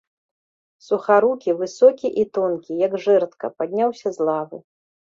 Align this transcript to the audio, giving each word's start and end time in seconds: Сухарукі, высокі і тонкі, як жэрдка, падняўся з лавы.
Сухарукі, 0.87 1.53
высокі 1.61 2.07
і 2.23 2.27
тонкі, 2.39 2.81
як 2.87 2.99
жэрдка, 3.07 3.45
падняўся 3.61 4.07
з 4.19 4.33
лавы. 4.33 4.57